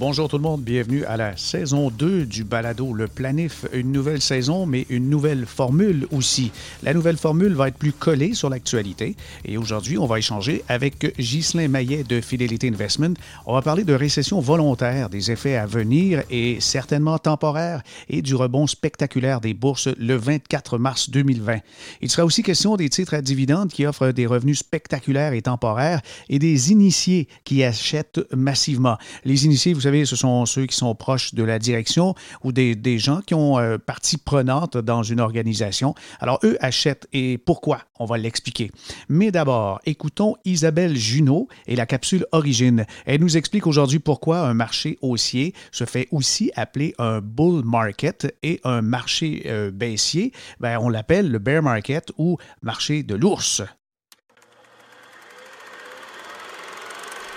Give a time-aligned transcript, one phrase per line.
[0.00, 3.66] Bonjour tout le monde, bienvenue à la saison 2 du balado Le Planif.
[3.72, 6.52] Une nouvelle saison, mais une nouvelle formule aussi.
[6.84, 9.16] La nouvelle formule va être plus collée sur l'actualité.
[9.44, 13.14] Et aujourd'hui, on va échanger avec Ghislain Maillet de Fidelity Investment.
[13.44, 18.36] On va parler de récession volontaire, des effets à venir et certainement temporaires et du
[18.36, 21.58] rebond spectaculaire des bourses le 24 mars 2020.
[22.02, 26.02] Il sera aussi question des titres à dividendes qui offrent des revenus spectaculaires et temporaires
[26.28, 28.96] et des initiés qui achètent massivement.
[29.24, 32.98] Les initiés, vous savez, ce sont ceux qui sont proches de la direction ou des,
[32.98, 35.94] gens qui ont euh, partie prenante dans une organisation.
[36.20, 37.80] Alors, eux achètent et pourquoi?
[37.98, 38.70] On va l'expliquer.
[39.08, 42.84] Mais d'abord, écoutons Isabelle Junot et la capsule Origine.
[43.06, 48.36] Elle nous explique aujourd'hui pourquoi un marché haussier se fait aussi appeler un bull market
[48.42, 53.62] et un marché euh, baissier, ben, on l'appelle le bear market ou marché de l'ours.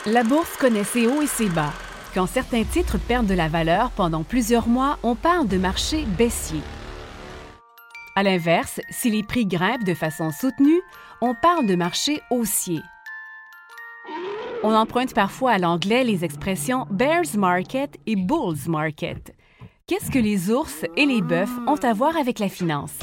[0.05, 1.73] La bourse connaît ses hauts et ses bas.
[2.13, 6.59] Quand certains titres perdent de la valeur pendant plusieurs mois, on parle de marché baissier.
[8.17, 10.81] À l'inverse, si les prix grimpent de façon soutenue,
[11.21, 12.81] on parle de marché haussier.
[14.63, 19.33] On emprunte parfois à l'anglais les expressions bears market et bulls market.
[19.87, 22.93] Qu'est-ce que les ours et les bœufs ont à voir avec la finance?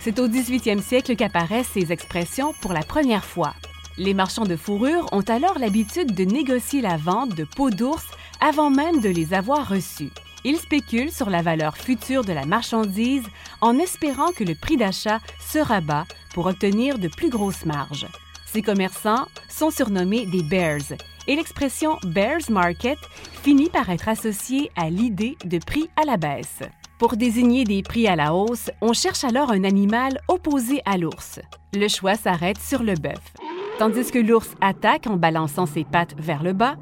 [0.00, 3.54] C'est au 18e siècle qu'apparaissent ces expressions pour la première fois.
[3.98, 8.04] Les marchands de fourrure ont alors l'habitude de négocier la vente de peaux d'ours
[8.40, 10.10] avant même de les avoir reçus.
[10.44, 13.24] Ils spéculent sur la valeur future de la marchandise
[13.62, 18.06] en espérant que le prix d'achat se rabat pour obtenir de plus grosses marges.
[18.44, 22.98] Ces commerçants sont surnommés des bears et l'expression bears market
[23.42, 26.60] finit par être associée à l'idée de prix à la baisse.
[26.98, 31.40] Pour désigner des prix à la hausse, on cherche alors un animal opposé à l'ours.
[31.74, 33.34] Le choix s'arrête sur le bœuf.
[33.78, 36.76] Tandis que l'ours attaque en balançant ses pattes vers le bas,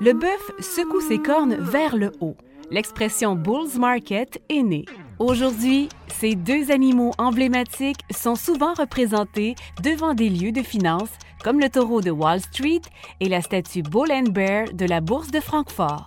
[0.00, 2.36] le bœuf secoue ses cornes vers le haut.
[2.70, 4.84] L'expression Bulls Market est née.
[5.18, 11.10] Aujourd'hui, ces deux animaux emblématiques sont souvent représentés devant des lieux de finance
[11.42, 12.82] comme le taureau de Wall Street
[13.18, 16.06] et la statue Bull and Bear de la bourse de Francfort.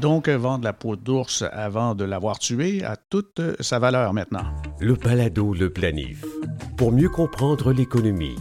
[0.00, 4.44] Donc, vendre la peau d'ours avant de l'avoir tué a toute sa valeur maintenant.
[4.78, 6.24] Le balado Le Planif.
[6.76, 8.36] Pour mieux comprendre l'économie.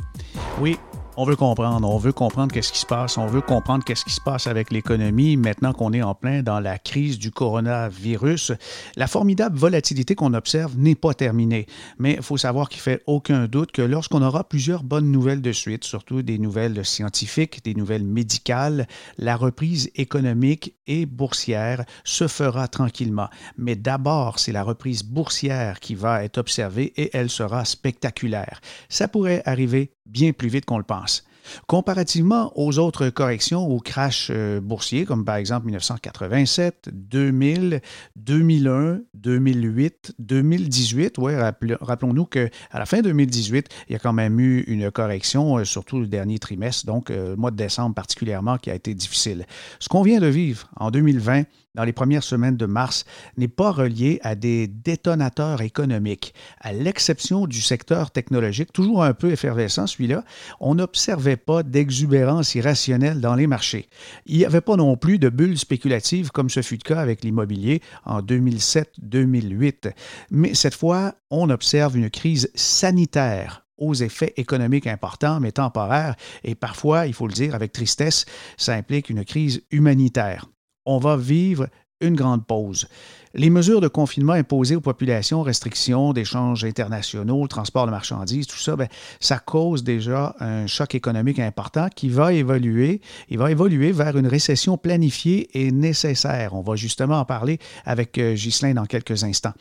[0.61, 0.77] Oui,
[1.17, 4.13] on veut comprendre, on veut comprendre qu'est-ce qui se passe, on veut comprendre qu'est-ce qui
[4.13, 8.53] se passe avec l'économie maintenant qu'on est en plein dans la crise du coronavirus.
[8.95, 11.67] La formidable volatilité qu'on observe n'est pas terminée,
[11.99, 15.51] mais il faut savoir qu'il fait aucun doute que lorsqu'on aura plusieurs bonnes nouvelles de
[15.51, 18.87] suite, surtout des nouvelles scientifiques, des nouvelles médicales,
[19.17, 23.27] la reprise économique et boursière se fera tranquillement.
[23.57, 28.61] Mais d'abord, c'est la reprise boursière qui va être observée et elle sera spectaculaire.
[28.87, 31.23] Ça pourrait arriver bien plus vite qu'on le pense.
[31.67, 37.81] Comparativement aux autres corrections ou crash euh, boursiers, comme par exemple 1987, 2000,
[38.15, 41.37] 2001, 2008, 2018, ouais,
[41.81, 45.99] rappelons-nous qu'à la fin 2018, il y a quand même eu une correction, euh, surtout
[45.99, 49.45] le dernier trimestre, donc euh, le mois de décembre particulièrement, qui a été difficile.
[49.79, 51.43] Ce qu'on vient de vivre en 2020,
[51.75, 53.05] dans les premières semaines de mars
[53.37, 56.33] n'est pas relié à des détonateurs économiques.
[56.59, 60.23] À l'exception du secteur technologique, toujours un peu effervescent celui-là,
[60.59, 63.89] on n'observait pas d'exubérance irrationnelle dans les marchés.
[64.25, 67.23] Il n'y avait pas non plus de bulles spéculatives comme ce fut le cas avec
[67.23, 69.91] l'immobilier en 2007-2008.
[70.31, 76.55] Mais cette fois, on observe une crise sanitaire aux effets économiques importants mais temporaires et
[76.55, 78.25] parfois, il faut le dire avec tristesse,
[78.57, 80.47] ça implique une crise humanitaire
[80.85, 81.67] on va vivre
[82.01, 82.87] une grande pause.
[83.33, 88.77] Les mesures de confinement imposées aux populations, restrictions d'échanges internationaux, transport de marchandises, tout ça,
[88.77, 88.87] ben,
[89.19, 93.01] ça cause déjà un choc économique important qui va évoluer.
[93.29, 96.53] Il va évoluer vers une récession planifiée et nécessaire.
[96.53, 99.53] On va justement en parler avec euh, Ghislain dans quelques instants.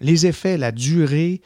[0.00, 1.42] Les effets, la durée,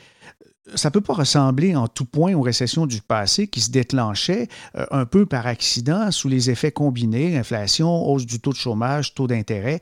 [0.75, 4.49] ça ne peut pas ressembler en tout point aux récessions du passé qui se déclenchaient
[4.77, 9.15] euh, un peu par accident sous les effets combinés, inflation, hausse du taux de chômage,
[9.15, 9.81] taux d'intérêt.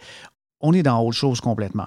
[0.61, 1.87] On est dans autre chose complètement.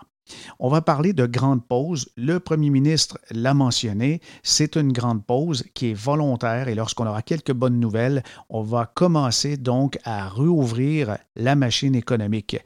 [0.60, 2.10] On va parler de grande pause.
[2.16, 7.22] Le premier ministre l'a mentionné, c'est une grande pause qui est volontaire et lorsqu'on aura
[7.22, 12.58] quelques bonnes nouvelles, on va commencer donc à rouvrir la machine économique.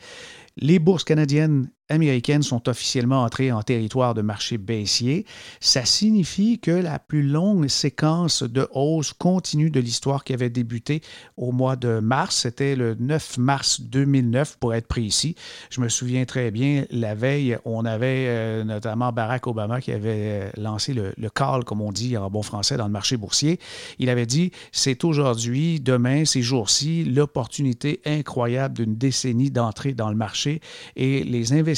[0.55, 5.25] Les bourses canadiennes américaines sont officiellement entrées en territoire de marché baissier.
[5.59, 11.01] Ça signifie que la plus longue séquence de hausse continue de l'histoire qui avait débuté
[11.37, 15.35] au mois de mars, c'était le 9 mars 2009 pour être précis.
[15.69, 20.07] Je me souviens très bien, la veille, on avait euh, notamment Barack Obama qui avait
[20.09, 23.59] euh, lancé le, call, comme on dit en bon français, dans le marché boursier.
[23.99, 30.15] Il avait dit, c'est aujourd'hui, demain, ces jours-ci, l'opportunité incroyable d'une décennie d'entrée dans le
[30.15, 30.61] marché
[30.95, 31.76] et les investisseurs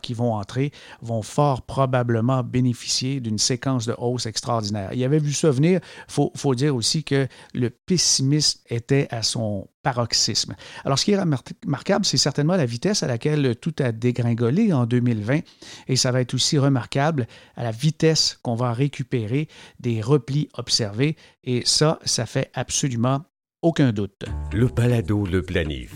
[0.00, 4.92] qui vont entrer vont fort probablement bénéficier d'une séquence de hausse extraordinaire.
[4.92, 5.80] Il avait vu ça venir.
[6.08, 10.54] Il faut, dire aussi que le pessimisme était à son paroxysme.
[10.84, 14.86] Alors, ce qui est remarquable, c'est certainement la vitesse à laquelle tout a dégringolé en
[14.86, 15.40] 2020
[15.88, 17.26] et ça va être aussi remarquable
[17.56, 19.48] à la vitesse qu'on va récupérer
[19.78, 23.22] des replis observés et ça, ça fait absolument
[23.62, 24.24] aucun doute.
[24.52, 25.92] Le balado, le planif.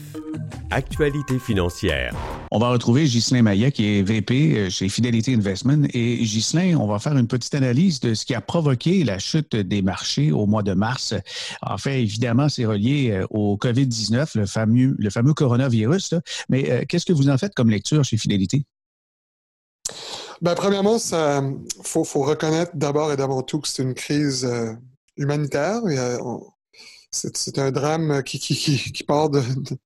[0.70, 2.14] Actualité financière.
[2.50, 5.86] On va retrouver Ghislain Maillet, qui est VP euh, chez Fidelity Investment.
[5.94, 9.56] Et Ghislain, on va faire une petite analyse de ce qui a provoqué la chute
[9.56, 11.14] des marchés au mois de mars.
[11.62, 16.14] En fait, évidemment, c'est relié euh, au COVID-19, le fameux, le fameux coronavirus.
[16.50, 18.66] Mais euh, qu'est-ce que vous en faites comme lecture chez Fidelity?
[20.42, 24.46] Ben, premièrement, il faut, faut, reconnaître d'abord et d'avant tout que c'est une crise
[25.16, 25.80] humanitaire.
[25.88, 25.96] Et,
[27.14, 29.42] c'est un drame qui, qui, qui, part de,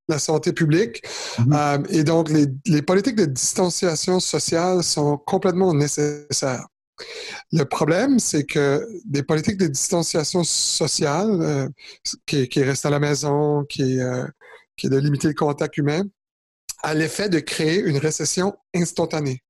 [0.09, 1.03] la santé publique.
[1.39, 1.55] Mm-hmm.
[1.55, 6.67] Euh, et donc, les, les, politiques de distanciation sociale sont complètement nécessaires.
[7.53, 11.69] Le problème, c'est que des politiques de distanciation sociale, euh,
[12.27, 14.27] qui, qui restent à la maison, qui, euh,
[14.77, 16.03] qui est de limiter le contact humain,
[16.83, 19.43] a l'effet de créer une récession instantanée.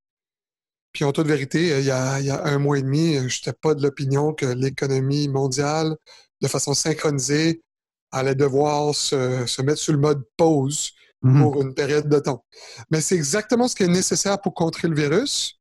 [0.92, 3.40] Puis en toute vérité, il y a, il y a un mois et demi, je
[3.40, 5.96] n'étais pas de l'opinion que l'économie mondiale,
[6.40, 7.62] de façon synchronisée,
[8.12, 11.42] allait devoir se, se mettre sur le mode pause mhm.
[11.42, 12.44] pour une période de temps.
[12.90, 15.58] Mais c'est exactement ce qui est nécessaire pour contrer le virus.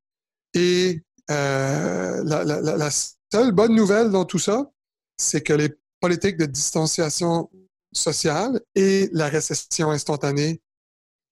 [0.54, 2.90] Et euh, la, la, la,
[3.32, 4.72] seule bonne nouvelle dans tout ça,
[5.18, 7.50] c'est que les politiques de distanciation
[7.92, 10.62] sociale et la récession instantanée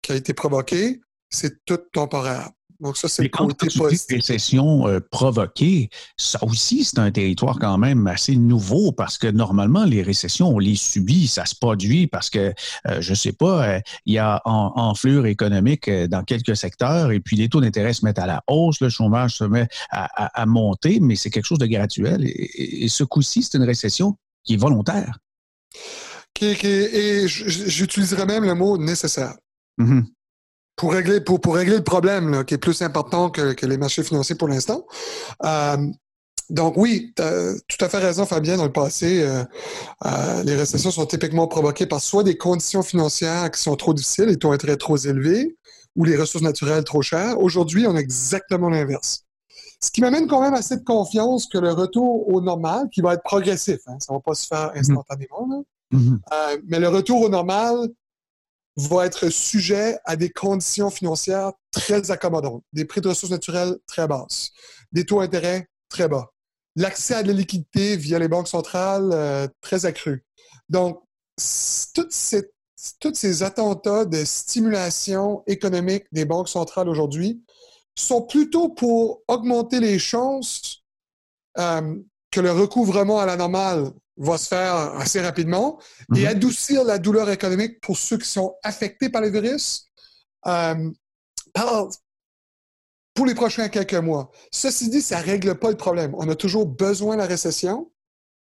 [0.01, 2.51] qui a été provoquée, c'est tout temporaire.
[2.79, 4.07] Donc ça, c'est le côté positif.
[4.09, 9.85] récession euh, provoquée, ça aussi, c'est un territoire quand même assez nouveau parce que normalement,
[9.85, 12.53] les récessions, on les subit, ça se produit parce que,
[12.87, 17.19] euh, je sais pas, euh, il y a en, enflure économique dans quelques secteurs et
[17.19, 20.99] puis les taux d'intérêt se mettent à la hausse, le chômage se met à, monter,
[20.99, 22.25] mais c'est quelque chose de graduel.
[22.25, 25.19] Et, ce coup-ci, c'est une récession qui est volontaire.
[26.41, 29.35] et j'utiliserais même le mot nécessaire.
[29.79, 30.14] Mm-hmm
[30.75, 34.03] pour régler, pour, pour régler le problème qui est plus important que, que les marchés
[34.03, 34.85] financiers pour l'instant.
[35.43, 35.77] Euh,
[36.49, 38.57] donc oui, tu as tout à fait raison, Fabien.
[38.57, 39.43] Dans le passé, euh,
[40.05, 44.25] euh, les récessions sont typiquement provoquées par soit des conditions financières qui sont trop difficiles,
[44.25, 45.57] les taux d'intérêt trop élevés,
[45.95, 47.39] ou les ressources naturelles trop chères.
[47.39, 49.23] Aujourd'hui, on a exactement l'inverse.
[49.81, 53.13] Ce qui m'amène quand même assez de confiance que le retour au normal, qui va
[53.13, 54.79] être progressif, hein, ça ne va pas se faire mm-hmm.
[54.79, 56.19] instantanément, mm-hmm.
[56.33, 57.89] euh, mais le retour au normal
[58.77, 64.07] va être sujet à des conditions financières très accommodantes, des prix de ressources naturelles très
[64.07, 64.51] basses,
[64.91, 66.31] des taux d'intérêt très bas,
[66.75, 70.25] l'accès à de la liquidité via les banques centrales euh, très accru.
[70.69, 71.01] Donc,
[71.93, 72.51] toutes ces,
[73.13, 77.43] ces attentats de stimulation économique des banques centrales aujourd'hui
[77.97, 80.83] sont plutôt pour augmenter les chances
[81.57, 81.95] euh,
[82.31, 85.79] que le recouvrement à la normale va se faire assez rapidement
[86.15, 86.27] et mhm.
[86.27, 89.89] adoucir la douleur économique pour ceux qui sont affectés par le virus
[90.47, 90.91] euh,
[93.13, 94.29] pour les prochains quelques mois.
[94.51, 96.13] Ceci dit, ça ne règle pas le problème.
[96.17, 97.91] On a toujours besoin de la récession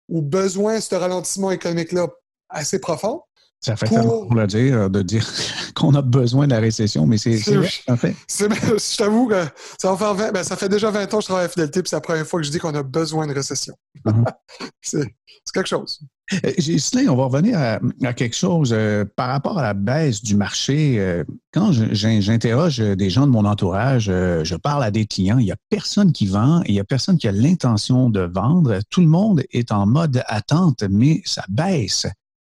[0.08, 2.08] ou besoin de ce ralentissement économique-là
[2.50, 3.24] assez profond.
[3.62, 5.26] Ça fait tellement pour le dire, de dire
[5.76, 8.16] qu'on a besoin de la récession, mais c'est vrai, en fait.
[8.30, 9.46] Je t'avoue que
[9.80, 11.82] ça va faire 20, ben, ça fait déjà 20 ans que je travaille à Fidélité,
[11.84, 13.76] puis c'est la première fois que je dis qu'on a besoin de récession.
[14.04, 14.26] Mhm.
[14.82, 15.06] c'est
[15.54, 16.02] quelque chose.
[16.58, 21.00] Gislain, on va revenir à, quelque chose euh, par rapport à la baisse du marché.
[21.00, 25.46] Euh, quand j'interroge des gens de mon entourage, euh, je parle à des clients, il
[25.46, 28.80] n'y a personne qui vend, il n'y a personne qui a l'intention de vendre.
[28.90, 32.08] Tout le monde est en mode attente, mais ça baisse.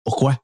[0.04, 0.38] Pourquoi?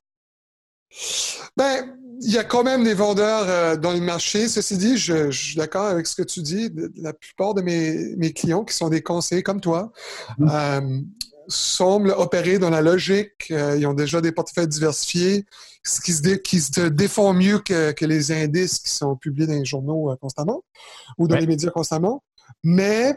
[1.56, 4.48] Ben, il y a quand même des vendeurs euh, dans le marché.
[4.48, 6.72] Ceci dit, je, suis d'accord avec ce que tu dis.
[6.96, 9.92] La plupart de mes, clients, qui sont des conseillers comme toi,
[10.40, 10.50] mm-hmm.
[10.52, 11.02] euh,
[11.48, 13.52] semblent opérer dans la logique.
[13.52, 15.46] Euh, ils ont déjà des portefeuilles diversifiés,
[15.84, 19.66] ce qui se, qui se défend mieux que, les indices qui sont publiés dans les
[19.66, 20.64] journaux constamment
[21.18, 22.24] ou dans les médias constamment.
[22.64, 23.16] Mais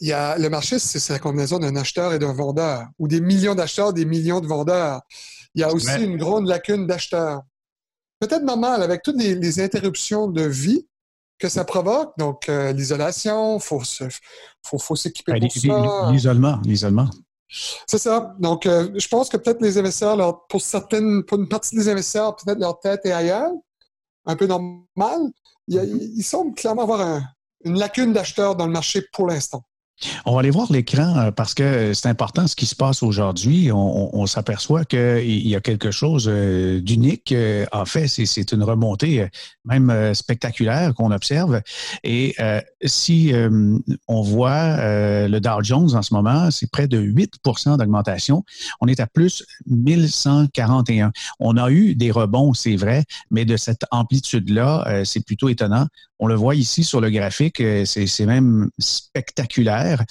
[0.00, 3.20] il y a, le marché, c'est la combinaison d'un acheteur et d'un vendeur, ou des
[3.20, 5.02] millions d'acheteurs, des millions de vendeurs.
[5.54, 7.42] Il y a aussi une grande lacune d'acheteurs.
[8.20, 10.86] Peut-être normal, avec toutes les, interruptions de vie
[11.38, 12.16] que ça provoque.
[12.18, 13.80] Donc, euh, l'isolation, il faut,
[14.62, 16.10] faut, faut s'équiper ben, pour ça.
[16.10, 17.10] L'isolement, l'isolement.
[17.86, 18.34] C'est ça.
[18.38, 22.34] Donc, euh, je pense que peut-être les investisseurs, pour certaines, pour une partie des investisseurs,
[22.36, 23.52] peut-être leur tête est ailleurs,
[24.26, 25.20] un peu normal.
[25.68, 27.22] Ils, semblent clairement avoir
[27.64, 29.62] une lacune d'acheteurs dans le marché pour l'instant.
[30.26, 33.70] On va aller voir l'écran euh, parce que c'est important ce qui se passe aujourd'hui.
[33.72, 37.32] On, s'aperçoit qu'il y a quelque chose euh, d'unique.
[37.32, 39.28] Euh, en fait, c'est une remontée
[39.64, 41.60] même spectaculaire qu'on observe.
[42.02, 42.36] Et
[42.84, 43.32] si
[44.08, 44.76] on voit
[45.26, 48.44] le Dow Jones en ce moment, c'est près de 8% d'augmentation.
[48.80, 51.12] On est à plus 1141.
[51.40, 55.86] On a eu des rebonds, c'est vrai, mais de cette amplitude-là, c'est plutôt étonnant.
[56.24, 60.02] On le voit ici sur le graphique, c'est même spectaculaire.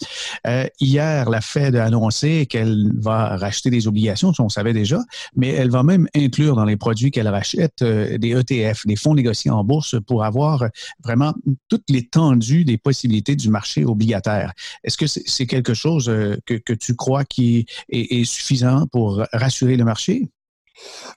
[0.45, 4.99] Euh, hier, la Fed a annoncé qu'elle va racheter des obligations, on savait déjà,
[5.35, 9.15] mais elle va même inclure dans les produits qu'elle rachète euh, des ETF, des fonds
[9.15, 10.67] négociés en bourse pour avoir
[11.03, 11.33] vraiment
[11.67, 14.53] toute l'étendue des possibilités du marché obligataire.
[14.83, 19.83] Est-ce que c'est quelque chose euh, que, tu crois qui est, suffisant pour rassurer le
[19.83, 20.29] marché?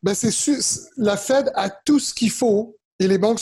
[0.03, 0.33] Ben c'est
[0.97, 3.41] la Fed a tout ce qu'il faut et les banques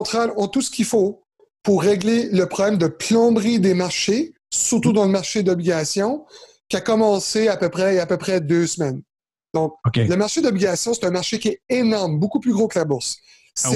[0.00, 1.22] centrales ont tout ce qu'il faut
[1.62, 6.26] pour régler le problème de plomberie des marchés surtout dans le marché d'obligations,
[6.68, 9.02] qui a commencé à peu près il y a à peu près deux semaines.
[9.54, 12.84] Donc, le marché d'obligations, c'est un marché qui est énorme, beaucoup plus gros que la
[12.84, 13.16] bourse.
[13.64, 13.70] Ah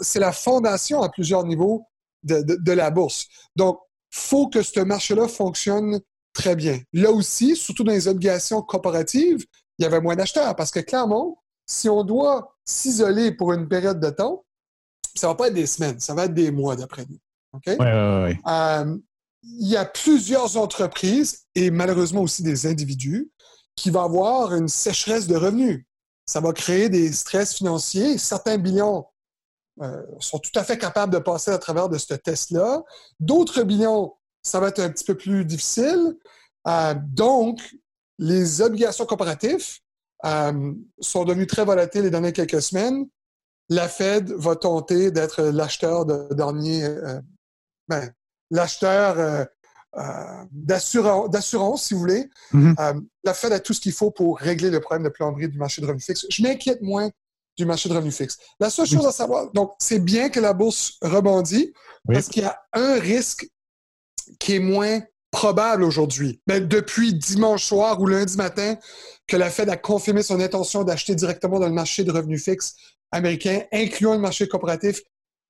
[0.00, 1.84] c'est la, fondation à plusieurs niveaux
[2.22, 3.26] de, la bourse.
[3.56, 3.78] Donc,
[4.12, 6.00] il faut que ce marché-là fonctionne
[6.32, 6.80] très bien.
[6.92, 9.44] Là aussi, surtout dans les obligations corporatives,
[9.78, 14.00] il y avait moins d'acheteurs parce que clairement, si on doit s'isoler pour une période
[14.00, 14.44] de temps,
[15.14, 17.18] ça ne va pas être des semaines, ça va être des mois d'après nous.
[17.52, 17.68] OK?
[17.68, 18.96] Euh,
[19.42, 23.30] il y a plusieurs entreprises et malheureusement aussi des individus
[23.74, 25.84] qui vont avoir une sécheresse de revenus.
[26.26, 28.18] Ça va créer des stress financiers.
[28.18, 29.10] Certains bilans
[29.80, 32.82] euh, sont tout à fait capables de passer à travers de ce test-là.
[33.18, 36.16] D'autres bilans, ça va être un petit peu plus difficile.
[36.68, 37.60] Euh, donc,
[38.18, 39.78] les obligations comparatives
[40.26, 43.06] euh, sont devenues très volatiles les dernières quelques semaines.
[43.70, 46.86] La Fed va tenter d'être l'acheteur de dernier,
[47.88, 48.12] ben,
[48.50, 49.44] l'acheteur euh,
[49.98, 52.28] euh, d'assurance, si vous voulez.
[52.52, 52.74] Mm-hmm.
[52.80, 55.58] Euh, la Fed a tout ce qu'il faut pour régler le problème de plomberie du
[55.58, 56.26] marché de revenus fixes.
[56.30, 57.10] Je m'inquiète moins
[57.56, 58.38] du marché de revenus fixes.
[58.60, 61.72] La seule chose à savoir, donc, c'est bien que la bourse rebondit
[62.06, 63.48] parce qu'il y a un risque
[64.38, 65.00] qui est moins
[65.30, 66.40] probable aujourd'hui.
[66.46, 68.76] Mais depuis dimanche soir ou lundi matin,
[69.26, 72.74] que la Fed a confirmé son intention d'acheter directement dans le marché de revenus fixes
[73.12, 75.00] américain, incluant le marché coopératif.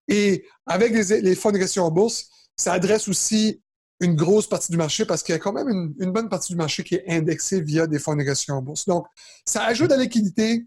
[0.08, 3.62] Et avec les, fonds de gestion en bourse, ça adresse aussi
[4.00, 6.56] une grosse partie du marché parce qu'il y a quand même une, bonne partie du
[6.56, 8.86] marché qui est indexée via des fonds de négociation en bourse.
[8.86, 9.06] Donc,
[9.44, 10.66] ça ajoute à la liquidité,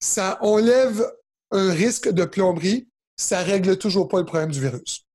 [0.00, 1.06] ça enlève
[1.52, 5.06] un risque de plomberie, ça règle toujours pas le problème du virus.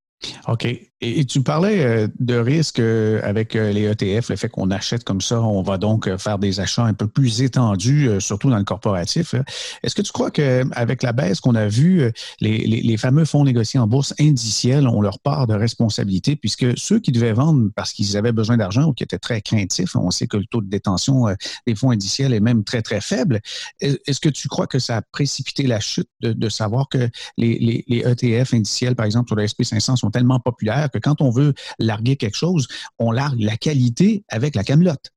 [0.48, 0.66] OK.
[1.02, 5.04] Et, tu parlais euh, de risque euh, avec euh, les ETF, le fait qu'on achète
[5.04, 8.64] comme ça, on va donc faire des achats un peu plus étendus, surtout dans le
[8.64, 9.34] corporatif.
[9.82, 12.10] Est-ce que tu crois qu'avec la baisse qu'on a vue,
[12.40, 17.12] les, fameux fonds négociés en bourse indiciels ont leur part de responsabilité, puisque ceux qui
[17.12, 20.38] devaient vendre parce qu'ils avaient besoin d'argent ou qui étaient très craintifs, on sait que
[20.38, 21.26] le taux de détention
[21.66, 23.40] des fonds indiciels est même très, très faible.
[23.80, 27.98] Est-ce que tu crois que ça a précipité la chute de, savoir que les, les,
[27.98, 32.16] ETF indiciels, par exemple, sur le SP500 sont tellement populaires que quand on veut larguer
[32.16, 35.12] quelque chose, on largue la qualité avec la camelote.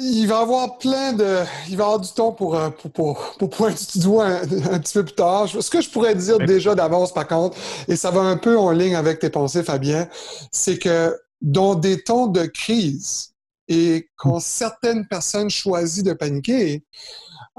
[0.00, 1.38] Il va y avoir plein de.
[1.68, 4.92] Il va y avoir du temps pour, euh, pour, pour, pointer du doigt un, petit
[4.92, 5.48] peu plus tard.
[5.48, 7.56] Ce que je pourrais dire déjà d'avance, par contre,
[7.88, 10.06] et ça va un peu en ligne avec tes pensées, Fabien,
[10.52, 13.32] c'est que dans des temps de crise
[13.68, 16.84] et quand certaines personnes choisissent de paniquer,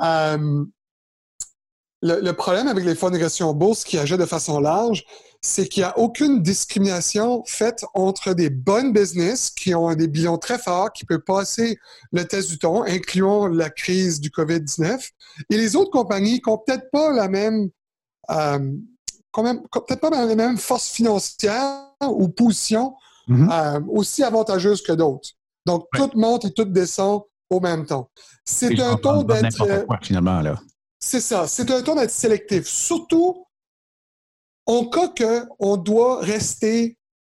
[0.01, 0.65] euh,
[2.01, 5.05] le, problème avec les fonds de bourse qui agissent de façon large,
[5.41, 10.37] c'est qu'il n'y a aucune discrimination faite entre des bonnes business qui ont des bilans
[10.37, 11.77] très forts, qui peuvent passer
[12.11, 14.99] le test du temps, incluant la crise du COVID-19,
[15.49, 17.69] et les autres compagnies qui n'ont peut-être pas la même,
[18.31, 18.73] euh,
[19.33, 22.95] peut-être pas la même force financière ou position
[23.29, 23.77] mm-hmm.
[23.77, 25.29] euh, aussi avantageuse que d'autres.
[25.65, 28.09] Donc, tout monte et tout descend au même temps.
[28.43, 29.61] C'est un ton d'être.
[29.61, 30.59] Euh, finalement, là.
[30.99, 31.47] C'est ça.
[31.47, 32.67] C'est un ton d'être sélectif.
[32.67, 33.45] Surtout
[34.69, 36.95] en cas qu'on doit rester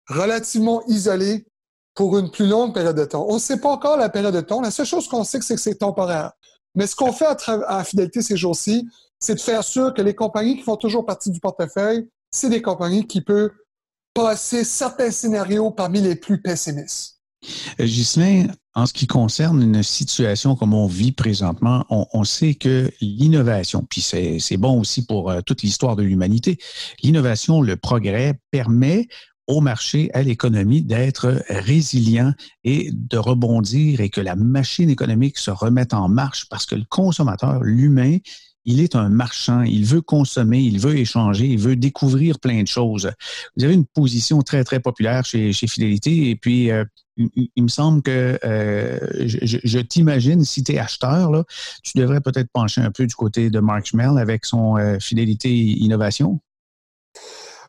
[0.09, 1.47] relativement isolé
[1.95, 3.25] pour une plus longue période de temps.
[3.29, 4.59] On ne sait pas encore la période de temps.
[4.59, 6.33] La seule chose qu'on sait, c'est que c'est temporaire.
[6.75, 8.85] Mais ce qu'on fait à, à Fidélité ces jours-ci,
[9.17, 12.61] c'est de faire sûr que les compagnies qui font toujours partie du portefeuille, c'est des
[12.61, 13.51] compagnies qui peuvent
[14.13, 17.20] passer certains scénarios parmi les plus pessimistes.
[17.79, 23.85] Ghislain, en ce qui concerne une situation comme on vit présentement, on, sait que l'innovation,
[23.89, 26.57] puis c'est bon aussi pour euh, toute l'histoire de l'humanité,
[27.03, 29.07] l'innovation, le progrès permet
[29.47, 32.33] au marché, à l'économie, d'être résilient
[32.63, 36.85] et de rebondir et que la machine économique se remette en marche parce que le
[36.87, 38.17] consommateur, l'humain,
[38.65, 42.67] il est un marchand, il veut consommer, il veut échanger, il veut découvrir plein de
[42.67, 43.11] choses.
[43.57, 46.85] Vous avez une position très, très populaire chez, chez Fidélité et puis euh,
[47.17, 51.43] il, me semble que euh, je, t'imagine, si tu es acheteur, là,
[51.83, 55.49] tu devrais peut-être pencher un peu du côté de Mark Schmel avec son euh, Fidélité
[55.49, 56.39] Innovation.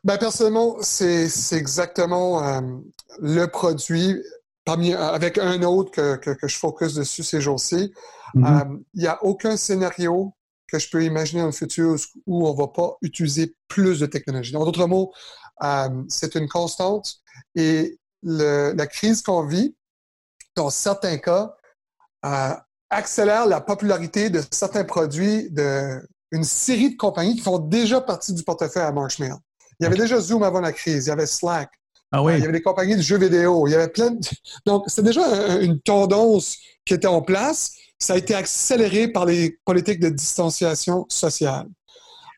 [0.03, 2.61] Ben, personnellement, c'est exactement
[3.21, 4.21] le produit
[4.65, 7.93] parmi, avec un autre que, que, je focus dessus ces jours-ci.
[8.35, 8.81] Mm-hmm.
[8.95, 10.33] Il n'y a aucun scénario
[10.77, 14.55] que je peux imaginer le futur où on ne va pas utiliser plus de technologie.
[14.55, 15.13] En d'autres mots,
[15.63, 17.15] euh, c'est une constante
[17.55, 19.75] et la crise qu'on vit,
[20.55, 21.55] dans certains cas,
[22.25, 22.53] euh,
[22.89, 28.43] accélère la popularité de certains produits d'une série de compagnies qui font déjà partie du
[28.43, 29.39] portefeuille à Marshmallow.
[29.79, 31.69] Il y avait déjà Zoom avant la crise, il y avait Slack,
[32.11, 32.35] ah oui.
[32.35, 34.19] il y avait des compagnies de jeux vidéo, il y avait plein de...
[34.65, 39.57] Donc, c'est déjà une tendance qui était en place ça a été accéléré par les
[39.63, 41.67] politiques de distanciation sociale.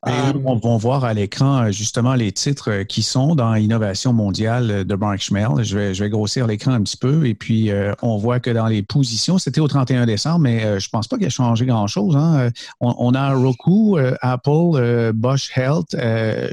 [0.08, 4.14] Euh, on va voir à l'écran euh, justement les titres euh, qui sont dans Innovation
[4.14, 5.64] mondiale de Mark Schmel.
[5.64, 7.72] Je vais, je vais grossir l'écran un petit peu et puis
[8.02, 11.26] on voit que dans les positions, c'était au 31 décembre, mais je pense pas qu'il
[11.26, 12.16] a changé grand-chose.
[12.16, 12.50] Hein.
[12.80, 15.96] On, a Roku, Apple, Bosch Health,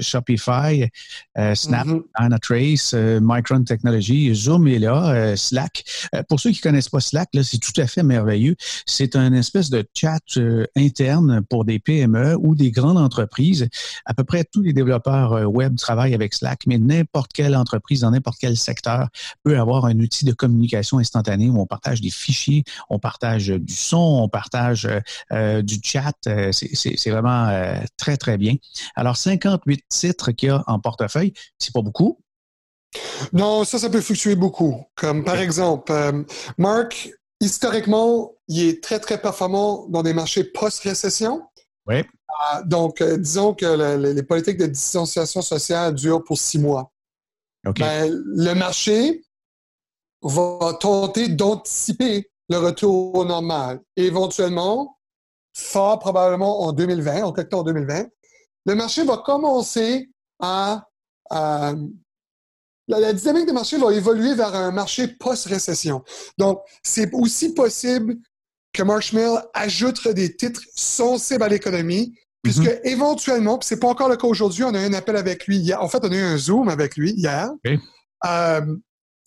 [0.00, 0.88] Shopify,
[1.54, 2.02] Snap, mm-hmm.
[2.14, 5.84] Anatrace, Micron Technology, Zoom est là, Slack.
[6.28, 8.56] pour ceux qui connaissent pas Slack, c'est tout à fait merveilleux.
[8.86, 10.38] C'est un espèce de chat
[10.76, 13.41] interne pour des PME ou des grandes entreprises
[14.04, 18.00] à peu près tous les développeurs euh, web travaillent avec Slack, mais n'importe quelle entreprise
[18.00, 19.08] dans n'importe quel secteur
[19.42, 23.74] peut avoir un outil de communication instantanée où on partage des fichiers, on partage du
[23.74, 24.88] son, on partage
[25.32, 26.14] euh, du chat.
[26.26, 27.48] Euh, c'est vraiment
[27.96, 28.54] très, très bien.
[28.94, 32.18] Alors, 58 titres qu'il y a en portefeuille, c'est pas beaucoup,
[33.32, 34.84] non, ça, ça peut fluctuer beaucoup.
[34.96, 35.90] Comme par exemple,
[36.58, 37.10] Mark,
[37.42, 41.42] historiquement, il est très, très performant dans des marchés post-récession.
[41.86, 42.04] Oui.
[42.38, 46.92] Ah, donc, euh, disons que les politiques de distanciation sociale durent pour six mois.
[47.64, 49.24] Ben, le marché
[50.22, 53.80] va tenter d'anticiper le retour au normal.
[53.96, 54.98] éventuellement,
[55.54, 58.06] fort probablement en 2020, en en 2020,
[58.66, 60.86] le marché va commencer à...
[61.30, 61.74] la,
[62.88, 66.02] la, dynamique du marché va évoluer vers un marché post-récession.
[66.38, 68.16] Donc, c'est aussi possible
[68.72, 72.80] que Marshmallow ajoute des titres sensibles à l'économie, puisque mhm.
[72.84, 75.58] éventuellement, puis c'est pas encore le cas aujourd'hui, on a eu un appel avec lui
[75.58, 75.82] hier.
[75.82, 77.50] En fait, on a eu un Zoom avec lui hier.
[78.24, 78.76] Euh,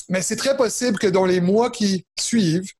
[0.10, 2.72] mais c'est très possible que dans les mois qui suivent,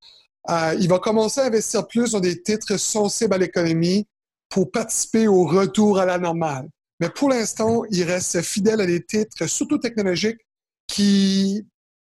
[0.50, 4.08] euh, il va commencer à investir plus dans des titres sensibles à l'économie
[4.50, 6.70] pour participer au retour à la normale.
[7.00, 10.40] Mais pour l'instant, il reste fidèle à des titres, surtout technologiques,
[10.88, 11.66] qui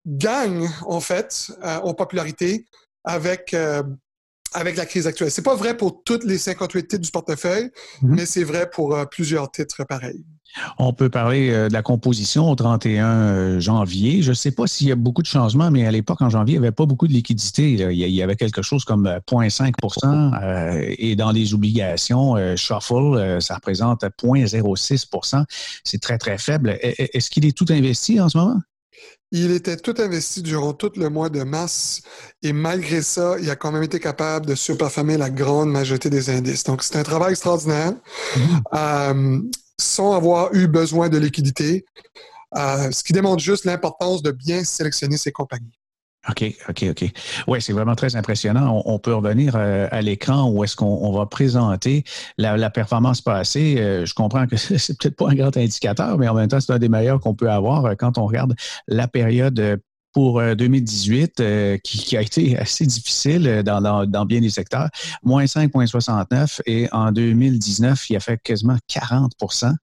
[0.07, 2.67] gagnent, en fait, euh, en popularité
[3.05, 3.55] avec
[4.53, 5.31] avec la crise actuelle.
[5.31, 7.71] C'est pas vrai pour toutes les 58 titres du portefeuille,
[8.03, 8.15] mhm.
[8.15, 10.25] mais c'est vrai pour euh, plusieurs titres pareils.
[10.79, 14.23] On peut parler euh, de la composition au 31 euh, janvier.
[14.23, 16.55] Je ne sais pas s'il y a beaucoup de changements, mais à l'époque, en janvier,
[16.55, 17.73] il n'y avait pas beaucoup de liquidités.
[17.73, 25.45] Il y avait quelque chose comme 0,5% et dans les obligations, Shuffle, ça représente 0,06%
[25.85, 26.79] C'est très, très faible.
[26.81, 28.61] Est-ce qu'il est tout investi en ce moment?
[29.31, 32.03] Il était tout investi durant tout le mois de mars
[32.43, 36.31] et malgré ça, il a quand même été capable de surperformer la grande majorité des
[36.31, 36.65] indices.
[36.65, 38.63] Donc, c'est un travail extraordinaire mm-hmm.
[38.75, 39.41] euh,
[39.79, 41.85] sans avoir eu besoin de liquidité,
[42.57, 45.78] euh, ce qui démontre juste l'importance de bien sélectionner ses compagnies.
[46.29, 47.13] OK, OK, OK.
[47.47, 48.83] Oui, c'est vraiment très impressionnant.
[48.85, 52.05] On, peut revenir euh, à, l'écran où est-ce qu'on va présenter
[52.37, 53.77] la, performance passée.
[53.79, 56.73] Euh, je comprends que c'est peut-être pas un grand indicateur, mais en même temps, c'est
[56.73, 58.55] un des meilleurs qu'on peut avoir euh, quand on regarde
[58.89, 59.81] la période
[60.13, 61.43] pour 2018,
[61.83, 64.89] qui, a été assez difficile dans, dans bien des secteurs,
[65.23, 69.75] moins 5,69 et en 2019, il a fait quasiment 40%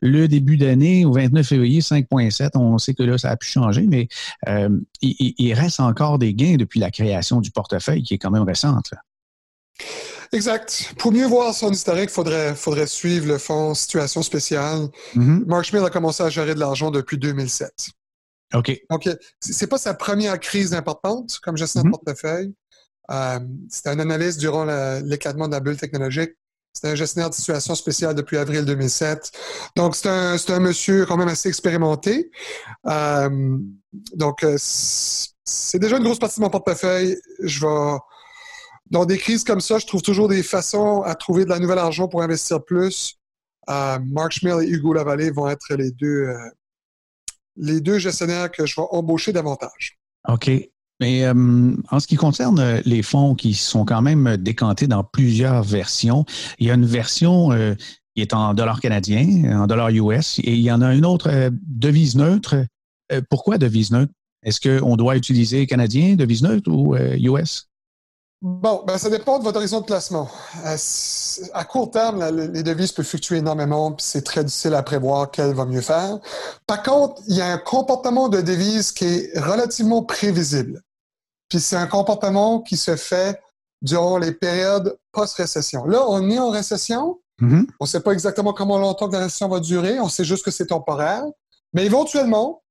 [0.00, 2.50] le début d'année, au 29 février, 5,7.
[2.54, 4.08] On sait que là, ça a pu changer, mais
[4.48, 4.68] euh,
[5.02, 8.90] il, reste encore des gains depuis la création du portefeuille qui est quand même récente.
[10.32, 10.92] Exact.
[10.98, 14.88] Pour mieux voir son historique, il faudrait, faudrait suivre le fonds Situation spéciale.
[15.14, 17.90] Mm a commencé à gérer de l'argent depuis 2007.
[18.54, 18.80] OK.
[18.90, 19.08] Donc,
[19.40, 22.04] c'est pas sa première crise importante comme gestionnaire de mm-hmm.
[22.04, 22.54] portefeuille.
[23.10, 24.64] Euh, C'était un analyste durant
[25.02, 26.32] l'éclatement de la bulle technologique.
[26.72, 29.32] C'est un gestionnaire de situation spéciale depuis avril 2007.
[29.76, 32.30] Donc, c'est un, un, monsieur quand même assez expérimenté.
[32.86, 33.58] Euh,
[34.14, 37.16] donc, euh, c'est déjà une grosse partie de mon portefeuille.
[37.40, 37.98] Je vais,
[38.90, 41.78] dans des crises comme ça, je trouve toujours des façons à trouver de la nouvelle
[41.78, 43.18] argent pour investir plus.
[43.68, 46.38] Euh, Mark Schmill et Hugo Lavallée vont être les deux, euh,
[47.56, 49.98] les deux gestionnaires que je vais embaucher davantage.
[50.28, 50.50] OK.
[51.00, 55.62] Mais euh, en ce qui concerne les fonds qui sont quand même décantés dans plusieurs
[55.62, 56.24] versions,
[56.58, 57.50] il y a une version
[58.14, 61.50] qui est en dollars canadiens, en dollars US, et il y en a une autre
[61.66, 62.64] devise neutre.
[63.28, 64.12] pourquoi devise neutre?
[64.42, 67.68] Est-ce qu'on doit utiliser canadien, devise neutre ou US?
[68.42, 70.28] Bon, ben, ça dépend de votre horizon de placement.
[70.66, 70.76] Euh,
[71.54, 72.22] à court terme,
[72.52, 76.18] les devises peuvent fluctuer énormément, puis c'est très difficile à prévoir quelle va mieux faire.
[76.66, 80.82] Par contre, il y a un comportement de devises qui est relativement prévisible.
[81.48, 83.40] Puis c'est un comportement qui se fait
[83.80, 85.86] durant les périodes post-récession.
[85.86, 87.20] Là, on est en récession.
[87.40, 87.66] Mm-hmm.
[87.80, 89.98] On ne sait pas exactement comment longtemps la récession va durer.
[89.98, 91.24] On sait juste que c'est temporaire.
[91.72, 92.62] Mais éventuellement,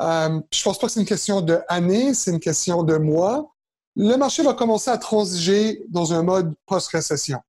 [0.00, 3.51] euh, je pense pas que c'est une question d'année, c'est une question de mois
[3.96, 7.40] le marché va commencer à transiger dans un mode post-récession.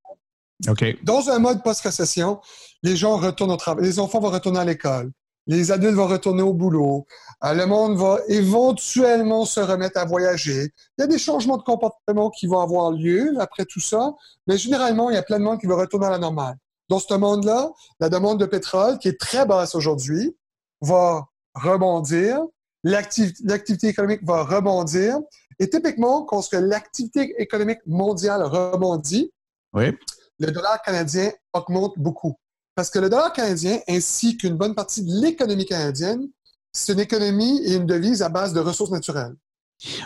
[1.04, 2.40] Dans un mode post-récession,
[2.84, 5.12] les gens retournent au travail, les enfants vont retourner à l'école,
[5.48, 7.06] les adultes vont retourner au boulot,
[7.44, 10.72] euh, le monde va éventuellement se remettre à voyager.
[10.98, 14.14] Il y a des changements de comportement qui vont avoir lieu après tout ça,
[14.48, 16.56] mais généralement, il y a plein de monde qui va retourner à la normale.
[16.90, 20.36] Dans ce monde-là, la demande de pétrole, qui est très basse aujourd'hui,
[20.82, 21.26] va
[21.56, 22.40] rebondir,
[22.84, 25.18] l'activité économique va rebondir,
[25.60, 29.32] et typiquement, quand l'activité économique mondiale rebondit,
[29.74, 32.36] le dollar canadien augmente beaucoup.
[32.76, 36.28] Parce que le dollar canadien, ainsi qu'une bonne partie de l'économie canadienne,
[36.72, 39.36] c'est une économie et une devise à base de ressources naturelles.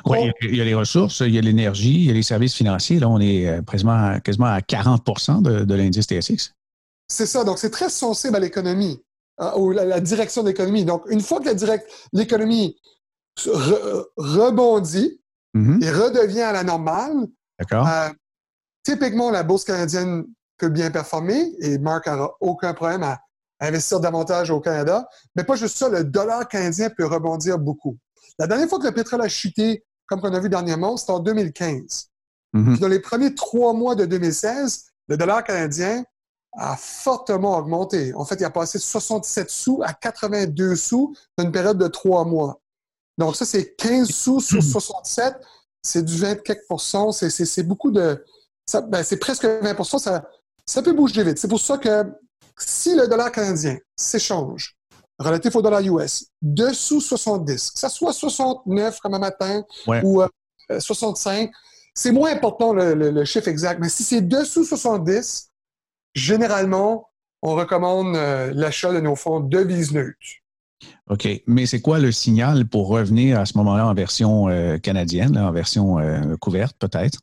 [0.06, 2.56] Oui, il y a les ressources, il y a l'énergie, il y a les services
[2.56, 3.00] financiers.
[3.00, 6.54] Là, on est euh, quasiment, quasiment à 40 de, de l'indice TSX.
[7.08, 7.44] C'est ça.
[7.44, 9.02] Donc, c'est très sensible à l'économie,
[9.38, 10.84] hein, ou la, la, direction de l'économie.
[10.84, 11.50] Donc, une fois que
[12.12, 12.78] l'économie
[14.18, 15.22] rebondit,
[15.58, 15.78] Mm-hmm.
[15.82, 17.28] il redevient à la normale.
[17.60, 17.88] D'accord.
[17.88, 18.10] Euh,
[18.84, 20.26] typiquement, la bourse canadienne
[20.58, 23.20] peut bien performer et Marc n'aura aucun problème à
[23.60, 25.08] investir davantage au Canada.
[25.36, 27.98] Mais pas juste ça, le dollar canadien peut rebondir beaucoup.
[28.38, 31.20] La dernière fois que le pétrole a chuté, comme on a vu dernièrement, c'était en
[31.20, 32.10] 2015.
[32.54, 32.80] Mm-hmm.
[32.80, 36.04] dans les premiers trois mois de 2016, le dollar canadien
[36.54, 38.14] a fortement augmenté.
[38.14, 41.88] En fait, il a passé de 67 sous à 82 sous dans une période de
[41.88, 42.62] trois mois.
[43.18, 45.36] Donc, ça, c'est 15 sous sur 67.
[45.82, 46.62] C'est du 20 quelques
[47.12, 48.24] C'est beaucoup de.
[48.90, 50.30] Ben, c'est presque 20 ça,
[50.66, 51.38] ça peut bouger vite.
[51.38, 52.04] C'est pour ça que
[52.58, 54.76] si le dollar canadien s'échange
[55.20, 59.64] relatif au dollar US dessous 70, que ça soit 69 comme un matin
[60.04, 60.22] ou
[60.80, 61.52] 65, euh,
[61.94, 63.80] c'est moins important le, chiffre exact.
[63.80, 65.50] Mais si c'est dessous 70,
[66.14, 67.10] généralement,
[67.42, 70.18] on recommande euh, l'achat de nos fonds devises neutres.
[71.10, 71.28] OK.
[71.48, 75.52] Mais c'est quoi le signal pour revenir à ce moment-là en version euh, canadienne, en
[75.52, 77.20] version euh, couverte peut-être?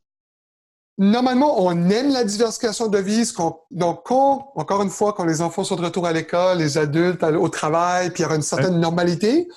[0.97, 3.35] Normalement, on aime la diversification de devises.
[3.73, 7.49] Donc, encore une fois, quand les enfants sont de retour à l'école, les adultes au
[7.49, 9.49] travail, puis il y aura une certaine normalité,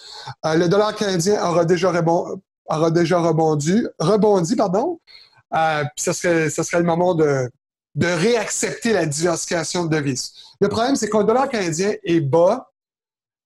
[0.46, 1.94] euh, le dollar canadien aura déjà,
[2.66, 5.00] aura déjà rebondi, rebondi pardon.
[5.52, 7.50] puis ce serait, serait le moment de,
[7.94, 10.34] de réaccepter la diversification de devises.
[10.60, 12.72] Le problème, c'est que le dollar canadien est bas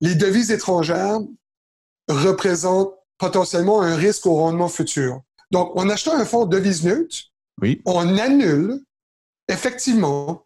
[0.01, 1.19] les devises étrangères
[2.09, 5.21] représentent potentiellement un risque au rendement futur.
[5.51, 7.31] Donc, en achetant un fonds de devises neutres,
[7.85, 8.81] on annule
[9.47, 10.45] effectivement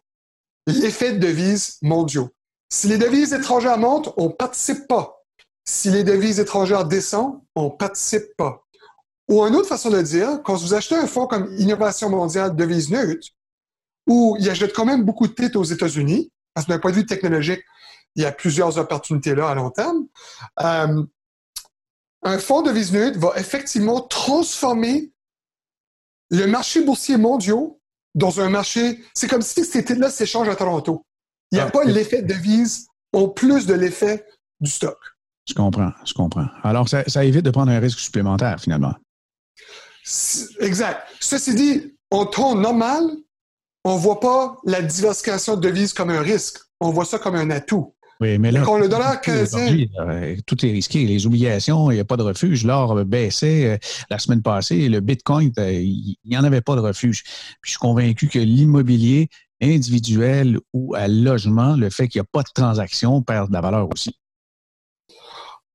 [0.66, 2.30] l'effet de devises mondiaux.
[2.70, 5.24] Si les devises étrangères montent, on ne participe pas.
[5.64, 8.64] Si les devises étrangères descendent, on ne participe pas.
[9.28, 12.56] Ou une autre façon de dire, quand vous achetez un fonds comme Innovation mondiale de
[12.56, 13.28] devises neutres,
[14.06, 16.96] où il achète quand même beaucoup de titres aux États-Unis, parce que d'un point de
[16.96, 17.62] vue technologique,
[18.16, 20.06] il y a plusieurs opportunités là à long terme.
[20.60, 21.04] Euh,
[22.22, 25.12] un fonds de vis neutre va effectivement transformer
[26.30, 27.68] le marché boursier mondial
[28.14, 29.04] dans un marché.
[29.14, 31.04] C'est comme si c'était là s'échange à Toronto.
[31.52, 34.26] Il n'y a ah, pas l'effet de devise en plus de l'effet
[34.60, 34.98] du stock.
[35.48, 36.48] Je comprends, je comprends.
[36.64, 38.94] Alors, ça, évite de prendre un risque supplémentaire, finalement.
[40.58, 41.06] Exact.
[41.20, 43.04] Ceci dit, en temps normal,
[43.84, 46.58] on ne voit pas la diversification de devises comme un risque.
[46.80, 47.94] On voit ça comme un atout.
[48.20, 49.86] Oui, mais là, quand le dollar canadien...
[50.46, 51.04] tout est risqué.
[51.04, 52.64] Les obligations, il n'y a pas de refuge.
[52.64, 53.78] L'or baissait euh,
[54.10, 54.88] la semaine passée.
[54.88, 57.22] Le Bitcoin, euh, il n'y en avait pas de refuge.
[57.60, 59.28] Puis je suis convaincu que l'immobilier
[59.62, 63.60] individuel ou à logement, le fait qu'il n'y a pas de transaction perd de la
[63.60, 64.16] valeur aussi.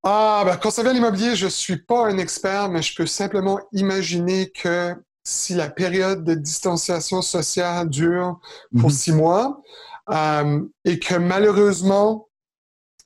[0.04, 4.50] Ah, ben, à l'immobilier, je ne suis pas un expert, mais je peux simplement imaginer
[4.50, 8.40] que si la période de distanciation sociale dure
[8.72, 8.96] pour mhm.
[8.96, 9.62] six mois
[10.10, 12.28] euh, et que malheureusement,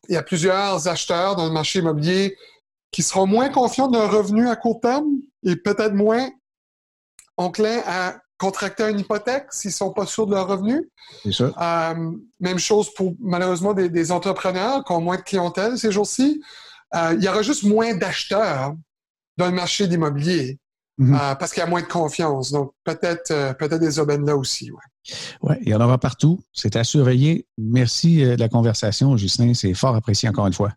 [0.08, 2.36] il y a plusieurs acheteurs dans le marché immobilier
[2.90, 5.06] qui seront moins confiants d'un revenu à court terme
[5.42, 6.30] et peut-être moins
[7.36, 10.90] enclins à contracter une hypothèque s'ils ne sont pas sûrs de leur revenu.
[11.40, 16.42] Euh, même chose pour malheureusement des, entrepreneurs qui ont moins de clientèle ces jours-ci.
[16.94, 18.74] Euh, il y aura juste moins d'acheteurs
[19.36, 20.58] dans le marché d'immobilier
[20.98, 21.14] mhm.
[21.14, 22.52] euh, parce qu'il y a moins de confiance.
[22.52, 24.70] Donc peut-être peut-être des aubaines là aussi.
[24.70, 24.78] Ouais.
[25.42, 26.40] Oui, il y en aura partout.
[26.52, 27.46] C'est à surveiller.
[27.58, 29.54] Merci de la conversation, Justin.
[29.54, 30.72] C'est fort apprécié encore une fois.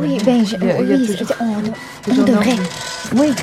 [0.00, 2.56] Oui, ben, je, oui, on, on devrait.
[3.16, 3.34] Oui.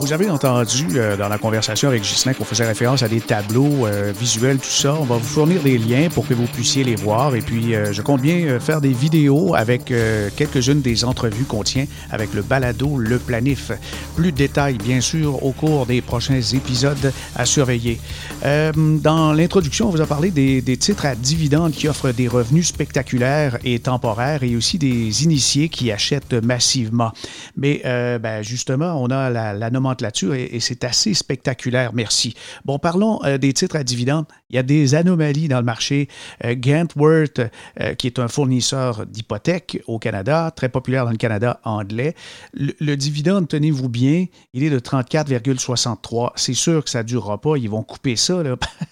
[0.00, 3.84] Vous avez entendu euh, dans la conversation avec Ghislain qu'on faisait référence à des tableaux
[3.84, 4.94] euh, visuels, tout ça.
[4.94, 7.34] On va vous fournir des liens pour que vous puissiez les voir.
[7.34, 9.92] Et puis, euh, je compte bien faire des vidéos avec
[10.36, 13.72] quelques-unes des entrevues qu'on tient avec le balado Le Planif.
[14.14, 17.98] Plus de détails, bien sûr, au cours des prochains épisodes à surveiller.
[18.44, 23.58] dans l'introduction, on vous a parlé des, titres à dividendes qui offrent des revenus spectaculaires
[23.64, 27.12] et temporaires et aussi des initiés qui achètent massivement.
[27.56, 29.87] Mais ben, justement, on a la, la nomenclature
[30.34, 32.34] et, c'est assez spectaculaire, merci.
[32.64, 34.26] Bon, parlons euh, des titres à dividendes.
[34.50, 36.08] Il y a des anomalies dans le marché.
[36.44, 37.40] Euh, Gantworth,
[37.80, 42.14] euh, qui est un fournisseur d'hypothèques au Canada, très populaire dans le Canada anglais,
[42.54, 46.30] le, dividende, tenez-vous bien, il est de 34,63.
[46.36, 47.56] C'est sûr que ça ne durera pas.
[47.56, 48.42] Ils vont couper ça,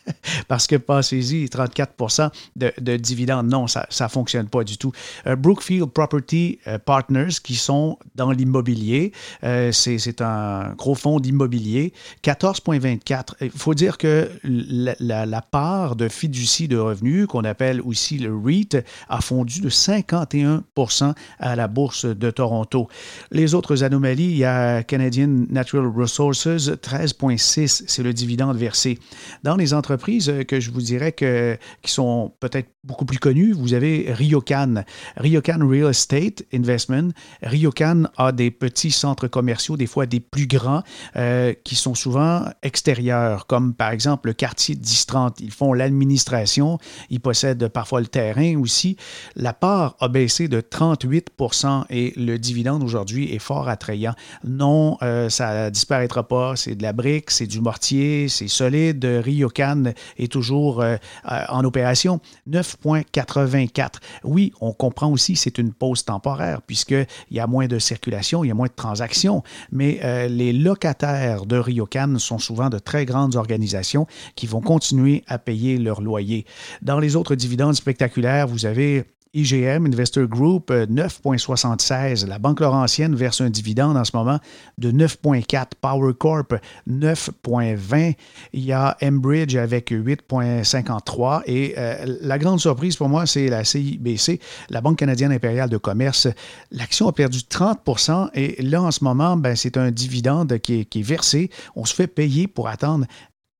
[0.49, 4.93] parce que pensez-y, 34 de, de dividende, non, ça ne fonctionne pas du tout.
[5.27, 13.35] Brookfield Property Partners, qui sont dans l'immobilier, c'est un gros fonds d'immobilier, 14,24.
[13.41, 18.85] Il faut dire que la, part de fiducie de revenus, qu'on appelle aussi le REIT,
[19.09, 22.87] a fondu de 51% à la bourse de Toronto.
[23.33, 29.01] Les autres anomalies, il y a Canadian Natural Resources, 13,6, c'est le dividende versé.
[29.43, 33.75] Dans les entreprises que je vous dirais que, qui sont peut-être beaucoup plus connues, vous
[33.75, 34.85] avez Ryokan,
[35.17, 37.09] Ryokan Real Estate Investment.
[37.43, 40.76] Ryokan a des petits centres commerciaux, des fois des plus grands
[41.17, 45.41] euh, qui sont souvent extérieurs, comme par exemple le quartier 1030.
[45.41, 46.79] Ils font l'administration,
[47.11, 48.97] ils possèdent parfois le terrain aussi.
[49.35, 54.15] La part a baissé de 38% et le dividende aujourd'hui est fort attrayant.
[54.45, 56.57] Non, euh, ça disparaîtra pas.
[56.57, 59.05] C'est de la brique, c'est du mortier, c'est solide.
[59.05, 62.21] Ryokan est toujours euh, en opération.
[62.51, 63.95] 9,84.
[64.25, 68.49] Oui, on comprend aussi c'est une pause temporaire puisqu'il y a moins de circulation, il
[68.49, 73.37] y a moins de transactions, mais les locataires de Ryokan sont souvent de très grandes
[73.37, 76.45] organisations qui vont continuer à payer leur loyer.
[76.83, 79.05] Dans les autres dividendes spectaculaires, vous avez
[79.37, 82.25] IGM Investor Group 9,76.
[82.25, 84.39] Euh, La Banque Laurentienne verse un dividende en ce moment
[84.79, 85.73] de 9,4.
[85.81, 86.55] Power Corp
[86.89, 88.15] 9,20.
[88.55, 91.43] Il y a Enbridge avec 8,53.
[91.47, 95.77] Et euh, la grande surprise pour moi, c'est la CIBC, la Banque canadienne impériale de
[95.77, 96.29] commerce.
[96.71, 101.03] L'action a perdu 30% et là, en ce moment, ben, c'est un dividende qui est
[101.03, 101.51] versé.
[101.75, 103.07] On se fait payer pour attendre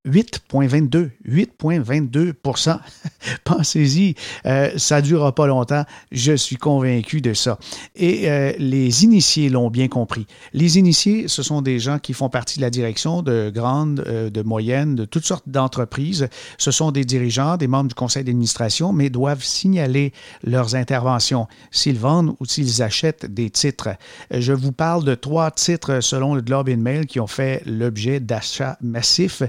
[0.07, 1.11] 8,22.
[1.29, 2.33] 8,22
[3.45, 4.15] Pensez-y,
[4.47, 7.59] euh, ça ne durera pas longtemps, je suis convaincu de ça.
[7.97, 10.27] Et euh, les initiés l'ont bien compris.
[10.53, 14.31] Les initiés, ce sont des gens qui font partie de la direction de grandes, euh,
[14.31, 16.29] de moyennes, de toutes sortes d'entreprises.
[16.59, 20.13] Ce sont des dirigeants, des membres du conseil d'administration, mais doivent signaler
[20.45, 23.89] leurs interventions s'ils vendent ou s'ils achètent des titres.
[24.31, 28.21] Je vous parle de trois titres selon le Globe and Mail qui ont fait l'objet
[28.21, 29.43] d'achats massifs.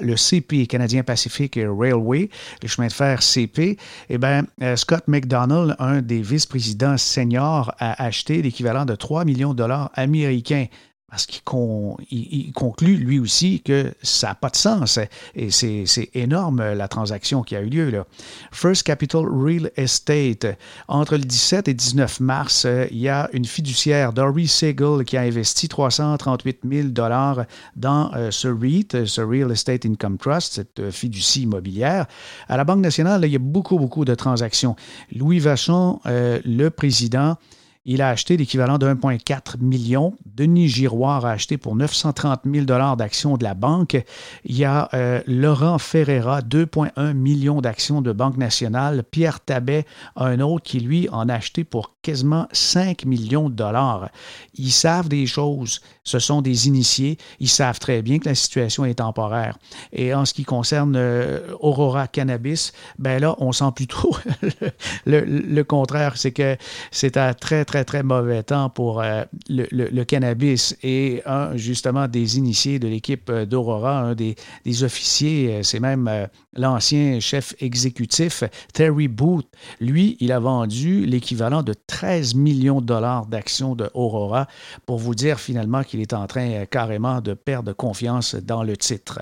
[0.00, 2.28] Le CP, Canadien Pacific Railway,
[2.62, 3.76] les chemins de fer CP.
[4.08, 9.52] Eh bien, euh, Scott McDonald, un des vice-présidents seniors, a acheté l'équivalent de 3 millions
[9.52, 10.66] de dollars américains
[11.12, 14.98] parce qu'il conclut lui aussi que ça n'a pas de sens.
[15.34, 17.90] Et c'est énorme la transaction qui a eu lieu.
[17.90, 18.06] Là.
[18.50, 20.46] First Capital Real Estate,
[20.88, 25.20] entre le 17 et 19 mars, il y a une fiduciaire, Dory Segal, qui a
[25.20, 27.44] investi 338 000 dollars
[27.76, 32.06] dans euh, ce REIT, ce Real Estate Income Trust, cette euh, fiducie immobilière.
[32.48, 34.76] À la Banque nationale, il y a beaucoup, beaucoup de transactions.
[35.14, 37.36] Louis Vachon, euh, le président,
[37.84, 40.14] il a acheté l'équivalent de 1,4 million.
[40.24, 42.64] Denis Giroir a acheté pour 930 000
[42.96, 43.96] d'actions de la banque.
[44.44, 49.02] Il y a euh, Laurent Ferreira, 2,1 millions d'actions de Banque nationale.
[49.02, 49.84] Pierre Tabet,
[50.16, 54.10] un autre qui, lui, en a acheté pour quasiment 5 millions de dollars.
[54.54, 55.80] Ils savent des choses.
[56.04, 57.18] Ce sont des initiés.
[57.40, 59.58] Ils savent très bien que la situation est temporaire.
[59.92, 64.16] Et en ce qui concerne euh, Aurora Cannabis, ben là, on sent plutôt
[65.06, 66.16] le, le, contraire.
[66.16, 66.56] C'est que
[66.90, 70.76] c'est à très, très, très mauvais temps pour euh, le, cannabis.
[70.82, 74.36] Et un, justement, des initiés de l'équipe euh, d'Aurora, un des,
[74.82, 79.46] officiers, euh, c'est même l'ancien chef exécutif, Terry Booth.
[79.80, 84.46] Lui, il a vendu l'équivalent de 13 millions de dollars d'actions de Aurora
[84.86, 89.20] pour vous dire finalement qu'il est en train carrément de perdre confiance dans le titre.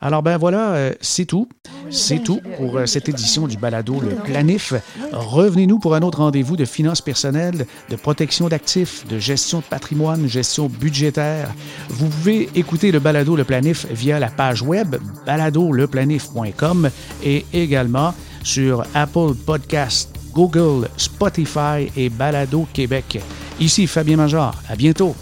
[0.00, 1.48] Alors ben voilà, c'est tout.
[1.90, 4.74] C'est tout pour cette édition du balado Le Planif.
[5.12, 10.28] Revenez-nous pour un autre rendez-vous de finances personnelles, de protection d'actifs, de gestion de patrimoine,
[10.28, 11.52] gestion budgétaire.
[11.88, 14.96] Vous pouvez écouter le balado Le Planif via la page web
[15.26, 16.90] baladoleplanif.com
[17.24, 23.20] et également sur Apple Podcast, Google, Spotify et Balado Québec.
[23.58, 24.54] Ici Fabien Major.
[24.68, 25.14] À bientôt.